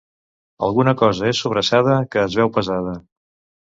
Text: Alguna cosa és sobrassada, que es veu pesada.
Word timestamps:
Alguna 0.67 0.95
cosa 1.03 1.29
és 1.33 1.43
sobrassada, 1.47 2.01
que 2.11 2.25
es 2.27 2.43
veu 2.43 2.55
pesada. 2.61 3.01